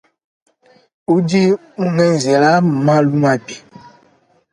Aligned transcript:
Udi 1.15 1.43
mungenzela 1.79 2.51
malumabi. 2.85 3.55